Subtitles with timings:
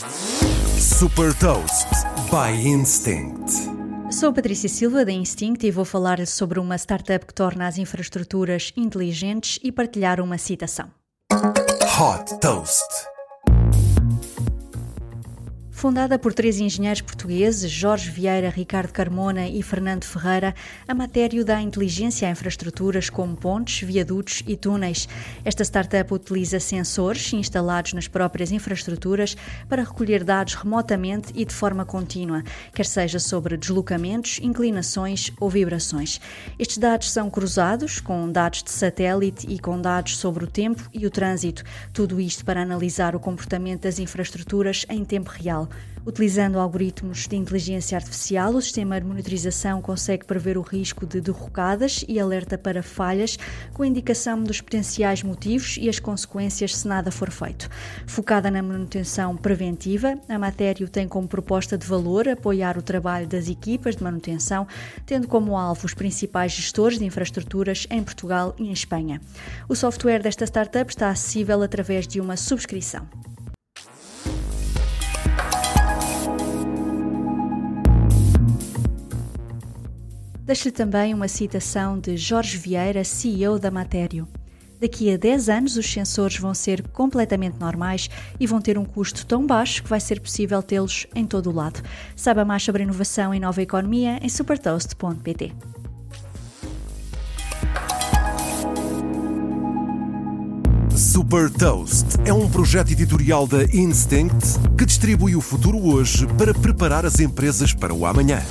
[0.00, 1.86] Super Toast
[2.30, 3.52] by Instinct.
[4.10, 8.72] Sou Patrícia Silva da Instinct e vou falar sobre uma startup que torna as infraestruturas
[8.78, 10.90] inteligentes e partilhar uma citação.
[11.30, 12.88] Hot Toast.
[15.80, 20.54] Fundada por três engenheiros portugueses, Jorge Vieira, Ricardo Carmona e Fernando Ferreira,
[20.86, 25.08] a Matério dá inteligência a infraestruturas como pontes, viadutos e túneis.
[25.42, 29.34] Esta startup utiliza sensores instalados nas próprias infraestruturas
[29.70, 32.42] para recolher dados remotamente e de forma contínua,
[32.74, 36.20] quer seja sobre deslocamentos, inclinações ou vibrações.
[36.58, 41.06] Estes dados são cruzados com dados de satélite e com dados sobre o tempo e
[41.06, 45.69] o trânsito, tudo isto para analisar o comportamento das infraestruturas em tempo real.
[46.04, 52.04] Utilizando algoritmos de inteligência artificial, o sistema de monitorização consegue prever o risco de derrocadas
[52.08, 53.36] e alerta para falhas,
[53.74, 57.68] com indicação dos potenciais motivos e as consequências se nada for feito.
[58.06, 63.48] Focada na manutenção preventiva, a Matério tem como proposta de valor apoiar o trabalho das
[63.48, 64.66] equipas de manutenção,
[65.04, 69.20] tendo como alvo os principais gestores de infraestruturas em Portugal e em Espanha.
[69.68, 73.06] O software desta startup está acessível através de uma subscrição.
[80.50, 84.26] Deixo-lhe também uma citação de Jorge Vieira, CEO da Matério.
[84.80, 89.24] Daqui a 10 anos, os sensores vão ser completamente normais e vão ter um custo
[89.24, 91.80] tão baixo que vai ser possível tê-los em todo o lado.
[92.16, 95.52] Saiba mais sobre inovação e nova economia em supertoast.pt.
[100.96, 107.06] Super Toast é um projeto editorial da Instinct que distribui o futuro hoje para preparar
[107.06, 108.42] as empresas para o amanhã.